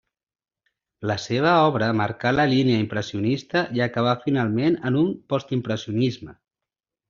La 1.11 1.17
seva 1.25 1.51
obra 1.65 1.89
marcà 1.99 2.31
la 2.39 2.47
línia 2.55 2.79
impressionista 2.85 3.63
i 3.81 3.87
acabà 3.87 4.17
finalment 4.27 4.81
en 4.91 5.01
un 5.05 5.13
postimpressionisme. 5.35 6.39